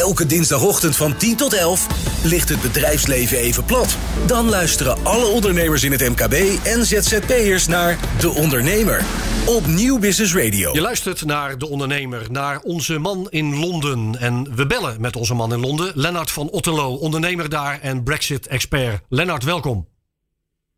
[0.00, 1.86] Elke dinsdagochtend van 10 tot 11
[2.24, 3.96] ligt het bedrijfsleven even plat.
[4.26, 6.34] Dan luisteren alle ondernemers in het MKB
[6.64, 9.04] en ZZP'ers naar De Ondernemer
[9.46, 10.72] op Nieuw Business Radio.
[10.72, 14.16] Je luistert naar De Ondernemer, naar onze man in Londen.
[14.16, 19.02] En we bellen met onze man in Londen, Lennart van Otterlo, ondernemer daar en Brexit-expert.
[19.08, 19.88] Lennart, welkom.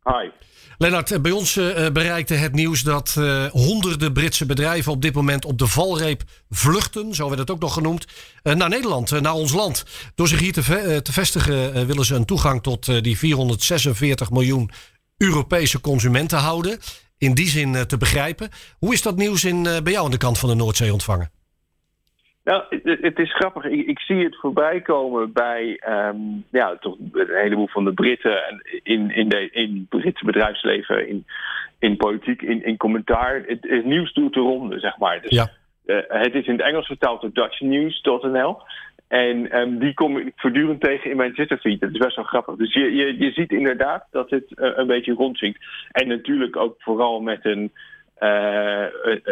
[0.03, 0.29] Hi.
[0.77, 3.13] Lennart, bij ons uh, bereikte het nieuws dat
[3.51, 7.73] honderden Britse bedrijven op dit moment op de valreep vluchten, zo werd het ook nog
[7.73, 8.05] genoemd,
[8.43, 9.85] naar Nederland, naar ons land.
[10.15, 14.71] Door zich hier te, te vestigen willen ze een toegang tot die 446 miljoen
[15.17, 16.79] Europese consumenten houden.
[17.17, 18.49] In die zin te begrijpen.
[18.77, 21.31] Hoe is dat nieuws in, bij jou aan de kant van de Noordzee ontvangen?
[22.43, 23.65] Nou, het, het, is grappig.
[23.65, 28.47] Ik, ik, zie het voorbij komen bij um, ja, toch een heleboel van de Britten
[28.47, 31.25] en in, in, de, in het Britse bedrijfsleven, in,
[31.79, 33.43] in politiek, in, in commentaar.
[33.45, 35.21] Het, het nieuws doet de ronde, zeg maar.
[35.21, 35.49] Dus, ja.
[35.85, 38.57] uh, het is in het Engels vertaald door DutchNews.nl.
[39.07, 41.79] En um, die kom ik voortdurend tegen in mijn Twitterfeed.
[41.79, 42.55] Dat is best wel grappig.
[42.55, 45.59] Dus je, je, je ziet inderdaad dat het uh, een beetje rondzinkt.
[45.91, 47.71] En natuurlijk ook vooral met een,
[48.19, 48.85] uh,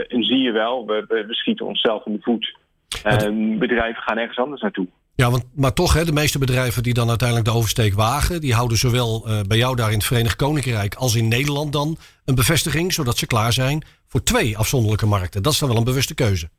[0.07, 2.59] een zie je wel, we, we schieten onszelf in de voet.
[3.05, 4.87] Um, bedrijven gaan ergens anders naartoe.
[5.15, 8.53] Ja, want, maar toch, hè, de meeste bedrijven die dan uiteindelijk de oversteek wagen, die
[8.53, 12.35] houden zowel uh, bij jou daar in het Verenigd Koninkrijk als in Nederland dan een
[12.35, 15.43] bevestiging, zodat ze klaar zijn voor twee afzonderlijke markten.
[15.43, 16.49] Dat is dan wel een bewuste keuze.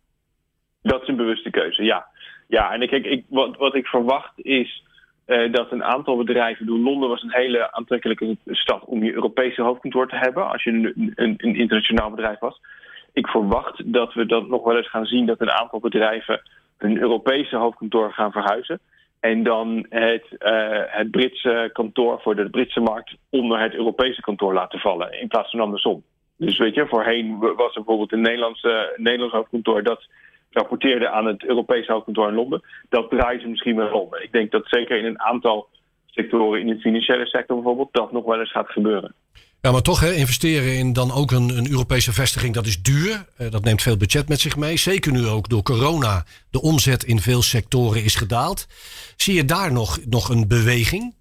[0.83, 2.07] Dat is een bewuste keuze, ja.
[2.49, 4.83] Ja, en kijk, ik, wat, wat ik verwacht is
[5.27, 6.83] uh, dat een aantal bedrijven doen.
[6.83, 11.13] Londen was een hele aantrekkelijke stad om je Europese hoofdkantoor te hebben als je een,
[11.15, 12.61] een, een internationaal bedrijf was
[13.13, 16.43] ik verwacht dat we dat nog wel eens gaan zien dat een aantal bedrijven
[16.79, 18.81] hun Europese hoofdkantoor gaan verhuizen.
[19.21, 24.53] En dan het, uh, het Britse kantoor voor de Britse markt onder het Europese kantoor
[24.53, 25.21] laten vallen.
[25.21, 26.03] In plaats van andersom.
[26.37, 30.07] Dus weet je, voorheen was er bijvoorbeeld een Nederlandse, Nederlands hoofdkantoor dat
[30.51, 32.63] rapporteerde aan het Europese hoofdkantoor in Londen.
[32.89, 34.15] Dat draaien ze misschien wel om.
[34.15, 35.69] Ik denk dat zeker in een aantal
[36.07, 39.15] sectoren, in de financiële sector bijvoorbeeld, dat nog wel eens gaat gebeuren.
[39.65, 43.27] Ja, maar toch, hè, investeren in dan ook een, een Europese vestiging, dat is duur.
[43.41, 44.77] Uh, dat neemt veel budget met zich mee.
[44.77, 48.67] Zeker nu ook door corona de omzet in veel sectoren is gedaald.
[49.17, 51.15] Zie je daar nog, nog een beweging?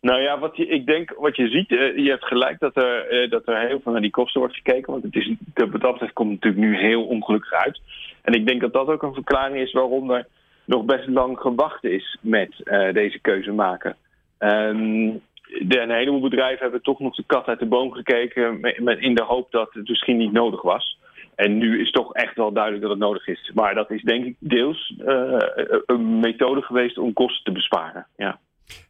[0.00, 3.12] Nou ja, wat je, ik denk wat je ziet, uh, je hebt gelijk dat er,
[3.12, 4.92] uh, dat er heel veel naar die kosten wordt gekeken.
[4.92, 7.80] Want het is, wat dat komt natuurlijk nu heel ongelukkig uit.
[8.22, 10.26] En ik denk dat dat ook een verklaring is waarom er
[10.64, 12.52] nog best lang gewacht is met
[12.92, 13.96] deze keuze maken.
[14.38, 18.98] Um, de, een heleboel bedrijven hebben toch nog de kat uit de boom gekeken met,
[18.98, 20.98] in de hoop dat het misschien niet nodig was.
[21.34, 23.50] En nu is toch echt wel duidelijk dat het nodig is.
[23.54, 25.38] Maar dat is denk ik deels uh,
[25.86, 28.06] een methode geweest om kosten te besparen.
[28.16, 28.38] Ja.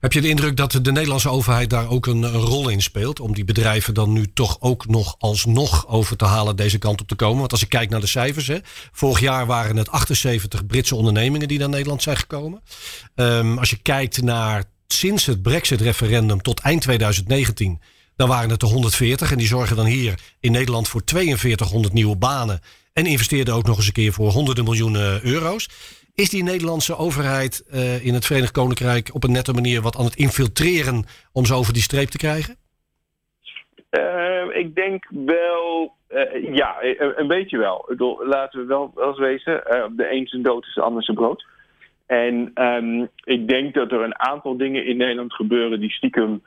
[0.01, 3.21] Heb je de indruk dat de Nederlandse overheid daar ook een, rol in speelt?
[3.21, 7.09] Om die bedrijven dan nu toch ook nog alsnog over te halen deze kant op
[7.09, 7.39] te komen?
[7.39, 8.59] Want als ik kijk naar de cijfers, hè,
[8.93, 12.63] vorig jaar waren het 78 Britse ondernemingen die naar Nederland zijn gekomen.
[13.15, 17.81] Um, als je kijkt naar sinds het Brexit-referendum tot eind 2019,
[18.17, 19.31] dan waren het er 140.
[19.31, 22.61] En die zorgen dan hier in Nederland voor 4200 nieuwe banen.
[22.93, 25.69] En investeerden ook nog eens een keer voor honderden miljoenen euro's.
[26.15, 30.05] Is die Nederlandse overheid uh, in het Verenigd Koninkrijk op een nette manier wat aan
[30.05, 32.57] het infiltreren om ze over die streep te krijgen?
[33.91, 36.77] Uh, ik denk wel, uh, ja,
[37.17, 37.85] een, beetje wel.
[38.21, 39.63] Laten we wel, wel eens wezen,
[39.97, 41.47] de een zijn dood is de ander zijn brood.
[42.09, 46.43] En um, ik denk dat er een aantal dingen in Nederland gebeuren die stiekem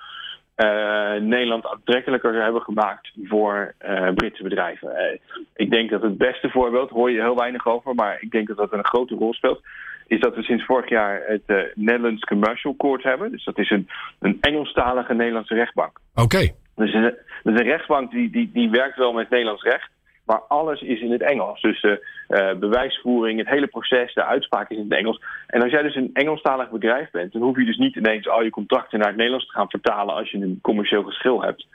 [0.57, 4.89] uh, Nederland aantrekkelijker hebben gemaakt voor uh, Britse bedrijven.
[4.89, 5.19] Uh,
[5.55, 8.57] ik denk dat het beste voorbeeld, hoor je heel weinig over, maar ik denk dat
[8.57, 9.61] dat een grote rol speelt,
[10.07, 13.31] is dat we sinds vorig jaar het Netherlands Commercial Court hebben.
[13.31, 13.89] Dus dat is een,
[14.19, 15.99] een Engelstalige Nederlandse rechtbank.
[16.13, 16.23] Oké.
[16.23, 16.53] Okay.
[16.75, 16.91] Dus,
[17.43, 19.89] dus een rechtbank die, die, die werkt wel met Nederlands recht.
[20.31, 21.61] Maar alles is in het Engels.
[21.61, 21.97] Dus uh,
[22.59, 25.21] bewijsvoering, het hele proces, de uitspraak is in het Engels.
[25.47, 28.43] En als jij dus een Engelstalig bedrijf bent, dan hoef je dus niet ineens al
[28.43, 31.65] je contracten naar het Nederlands te gaan vertalen als je een commercieel geschil hebt.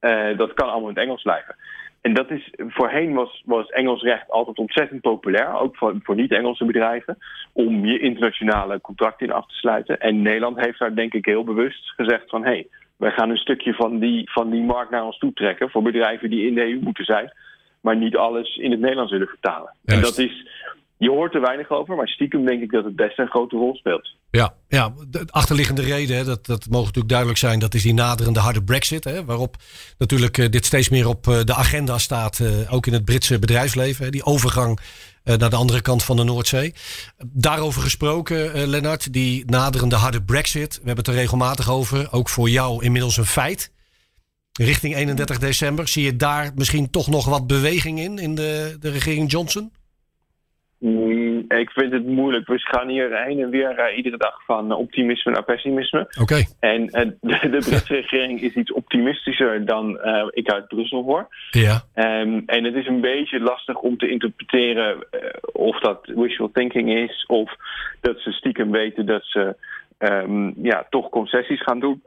[0.00, 1.56] Uh, dat kan allemaal in het Engels blijven.
[2.00, 6.64] En dat is, voorheen was, was Engels recht altijd ontzettend populair, ook voor, voor niet-Engelse
[6.64, 7.18] bedrijven,
[7.52, 10.00] om je internationale contracten in af te sluiten.
[10.00, 12.66] En Nederland heeft daar denk ik heel bewust gezegd van, hé, hey,
[12.96, 16.30] wij gaan een stukje van die, van die markt naar ons toe trekken voor bedrijven
[16.30, 17.32] die in de EU moeten zijn
[17.84, 19.72] maar niet alles in het Nederlands willen vertalen.
[19.82, 20.02] Juist.
[20.02, 20.46] En dat is,
[20.96, 23.74] je hoort er weinig over, maar stiekem denk ik dat het best een grote rol
[23.74, 24.14] speelt.
[24.30, 27.94] Ja, ja de achterliggende reden, hè, dat, dat mogen natuurlijk duidelijk zijn, dat is die
[27.94, 29.04] naderende harde brexit.
[29.04, 29.56] Hè, waarop
[29.98, 33.38] natuurlijk uh, dit steeds meer op uh, de agenda staat, uh, ook in het Britse
[33.38, 34.04] bedrijfsleven.
[34.04, 34.80] Hè, die overgang
[35.24, 36.74] naar de andere kant van de Noordzee.
[37.26, 40.74] Daarover gesproken, Lennart, die naderende harde brexit.
[40.74, 43.72] We hebben het er regelmatig over, ook voor jou inmiddels een feit.
[44.62, 45.88] Richting 31 december.
[45.88, 49.72] Zie je daar misschien toch nog wat beweging in, in de, de regering Johnson?
[50.78, 52.46] Mm, ik vind het moeilijk.
[52.46, 56.00] We gaan hier heen en weer uh, iedere dag van optimisme naar pessimisme.
[56.00, 56.20] Oké.
[56.22, 56.46] Okay.
[56.60, 56.90] En uh,
[57.40, 61.28] de, de Britse regering is iets optimistischer dan uh, ik uit Brussel hoor.
[61.50, 61.82] Ja.
[61.94, 65.06] Um, en het is een beetje lastig om te interpreteren
[65.52, 67.56] of dat wishful thinking is, of
[68.00, 69.56] dat ze stiekem weten dat ze
[69.98, 72.02] um, ja, toch concessies gaan doen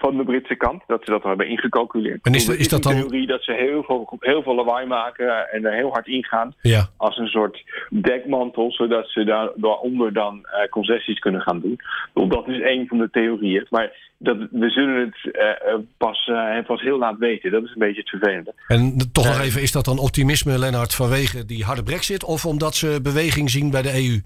[0.00, 0.82] van de Britse kant.
[0.86, 2.18] Dat ze dat hebben ingecalculeerd.
[2.22, 2.92] En is, is dat dan...
[2.92, 6.54] theorie dat ze heel veel, heel veel lawaai maken en er heel hard ingaan.
[6.62, 6.88] Ja.
[6.96, 11.80] Als een soort dekmantel, zodat ze daar, daaronder dan uh, concessies kunnen gaan doen.
[12.28, 13.66] Dat is een van de theorieën.
[13.70, 17.50] Maar dat, we zullen het uh, pas, uh, pas heel laat weten.
[17.50, 18.54] Dat is een beetje het vervelende.
[18.66, 22.24] En toch nog even, is dat dan optimisme, Lennart, vanwege die harde brexit...
[22.24, 24.20] of omdat ze beweging zien bij de EU?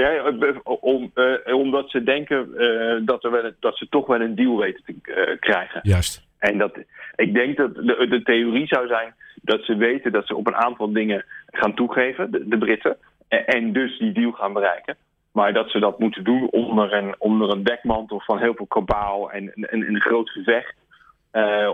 [0.00, 0.32] Ja,
[0.64, 4.56] om, uh, omdat ze denken uh, dat, er wel, dat ze toch wel een deal
[4.56, 5.80] weten te uh, krijgen.
[5.82, 6.26] Juist.
[6.38, 6.78] En dat,
[7.16, 10.56] ik denk dat de, de, theorie zou zijn dat ze weten dat ze op een
[10.56, 12.96] aantal dingen gaan toegeven, de, de Britten.
[13.28, 14.96] En, en, dus die deal gaan bereiken.
[15.32, 19.30] Maar dat ze dat moeten doen onder een, onder een dekmantel van heel veel kabaal
[19.30, 20.74] en een, een groot gevecht.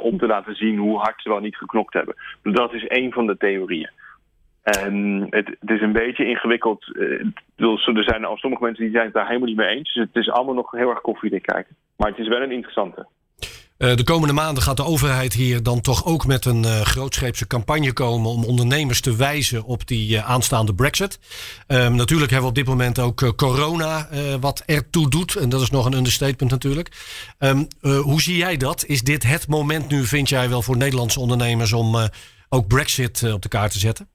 [0.03, 2.15] om te laten zien hoe hard ze wel niet geknokt hebben.
[2.43, 3.91] Dat is één van de theorieën.
[4.63, 6.87] En het, het, is een beetje ingewikkeld.
[6.93, 9.95] Uh, er zijn al sommige mensen die zijn het daar helemaal niet mee eens.
[9.95, 11.77] Dus het is allemaal nog heel erg koffiedik kijken.
[11.97, 13.07] Maar het is wel een interessante.
[13.79, 17.47] Uh, de komende maanden gaat de overheid hier dan toch ook met een uh, grootscheepse
[17.47, 21.19] campagne komen om ondernemers te wijzen op die aanstaande brexit.
[21.69, 24.09] Um, natuurlijk hebben we op dit moment ook corona
[24.41, 25.37] wat ertoe doet.
[25.37, 26.89] En dat is nog een understatement natuurlijk.
[27.39, 27.67] Um,
[28.03, 28.85] hoe zie jij dat?
[28.85, 31.97] Is dit het moment nu, vind jij wel, voor Nederlandse ondernemers om
[32.49, 34.09] ook brexit op de kaart te zetten?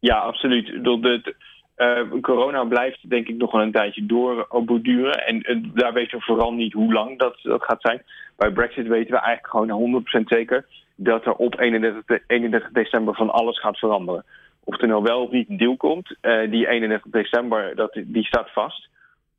[0.00, 0.84] Ja, absoluut.
[0.84, 1.34] De,
[1.76, 5.26] uh, corona blijft denk ik nog wel een tijdje doorborduren.
[5.26, 8.02] En uh, daar weten we vooral niet hoe lang dat, dat gaat zijn.
[8.36, 13.30] Bij Brexit weten we eigenlijk gewoon 100% zeker dat er op 31, 31 december van
[13.30, 14.24] alles gaat veranderen.
[14.64, 16.16] Of er nou wel of niet een deal komt,
[16.50, 18.88] die 31 december, dat, die staat vast.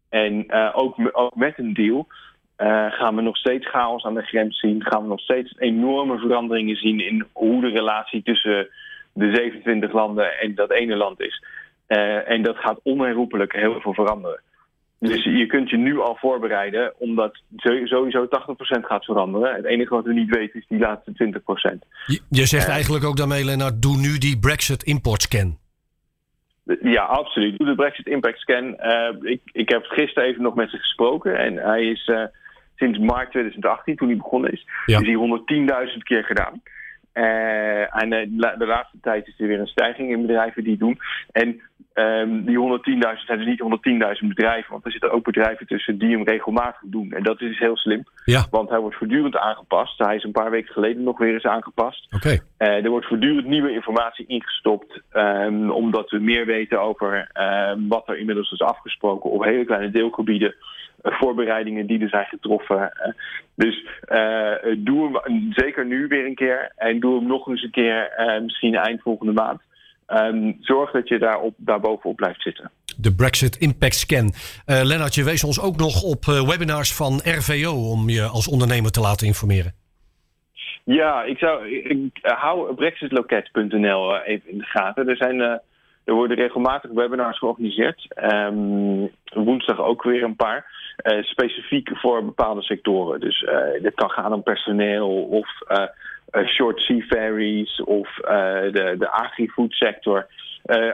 [0.09, 0.95] En ook
[1.35, 2.07] met een deal
[2.89, 4.85] gaan we nog steeds chaos aan de grens zien.
[4.85, 8.67] Gaan we nog steeds enorme veranderingen zien in hoe de relatie tussen
[9.13, 11.43] de 27 landen en dat ene land is.
[11.87, 14.41] Uh, en dat gaat onherroepelijk heel veel veranderen.
[14.99, 17.41] Dus je kunt je nu al voorbereiden, omdat
[17.83, 18.27] sowieso 80%
[18.81, 19.55] gaat veranderen.
[19.55, 21.77] Het enige wat we niet weten is die laatste 20%.
[22.05, 25.57] Je, je zegt uh, eigenlijk ook daarmee, Lennart, doe nu die Brexit import scan.
[26.81, 27.57] Ja, absoluut.
[27.57, 28.65] Doe de Brexit impact scan.
[28.65, 32.11] Uh, ik, ik heb gisteren even nog met ze gesproken en hij is
[32.75, 34.99] sinds maart 2018, toen hij begonnen is, ja.
[34.99, 36.61] is hij 110.000 keer gedaan.
[37.13, 40.99] Uh, en uh, de laatste tijd is er weer een stijging in bedrijven die doen.
[41.31, 41.61] En
[41.93, 46.11] um, die 110.000 zijn dus niet 110.000 bedrijven, want er zitten ook bedrijven tussen die
[46.11, 47.11] hem regelmatig doen.
[47.11, 48.45] En dat is heel slim, ja.
[48.49, 49.97] want hij wordt voortdurend aangepast.
[49.97, 52.13] Hij is een paar weken geleden nog weer eens aangepast.
[52.15, 52.41] Okay.
[52.57, 57.29] Uh, er wordt voortdurend nieuwe informatie ingestopt, um, omdat we meer weten over
[57.87, 60.55] wat er inmiddels is afgesproken op hele kleine deelgebieden
[61.01, 62.91] voorbereidingen die er zijn getroffen.
[63.55, 66.71] Dus uh, doe hem zeker nu weer een keer.
[66.75, 69.61] En doe hem nog eens een keer uh, misschien eind volgende maand.
[70.07, 72.71] Um, zorg dat je daarop, daarbovenop blijft zitten.
[72.97, 74.25] De Brexit Impact Scan.
[74.25, 78.91] Uh, Lennart, je wees ons ook nog op webinars van RVO om je als ondernemer
[78.91, 79.73] te laten informeren.
[80.83, 81.69] Ja, ik zou.
[81.69, 85.09] Ik, hou brexitloket.nl even in de gaten.
[85.09, 85.61] Er zijn.
[86.03, 88.07] Er worden regelmatig webinars georganiseerd.
[88.33, 90.65] Um, woensdag ook weer een paar.
[91.03, 93.19] Uh, specifiek voor bepaalde sectoren.
[93.19, 98.09] Dus uh, dit kan gaan om personeel of uh, short sea ferries of
[98.71, 100.27] de, de agri-food sector.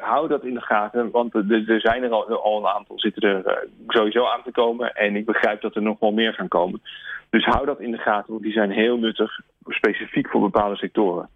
[0.02, 3.68] hou dat in de gaten, want er zijn er al, al een aantal zitten er
[3.88, 4.96] sowieso aan te komen.
[4.96, 6.82] En ik begrijp dat er nog wel meer gaan komen.
[7.30, 11.30] Dus hou dat in de gaten, want die zijn heel nuttig, specifiek voor bepaalde sectoren.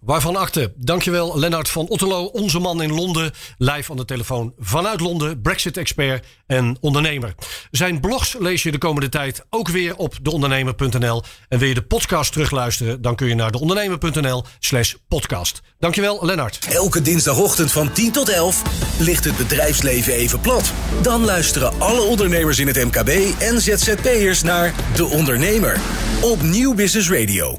[0.00, 0.72] Waarvan achter.
[0.76, 3.32] Dankjewel Lennart van Otterlo, onze man in Londen.
[3.58, 7.34] Live aan de telefoon vanuit Londen, Brexit-expert en ondernemer.
[7.70, 11.22] Zijn blogs lees je de komende tijd ook weer op deondernemer.nl.
[11.48, 15.60] En wil je de podcast terugluisteren, dan kun je naar deondernemer.nl slash podcast.
[15.78, 16.66] Dankjewel Lennart.
[16.70, 18.62] Elke dinsdagochtend van 10 tot 11
[18.98, 20.72] ligt het bedrijfsleven even plat.
[21.02, 25.80] Dan luisteren alle ondernemers in het MKB en ZZP'ers naar De Ondernemer
[26.20, 27.56] op Nieuw Business Radio.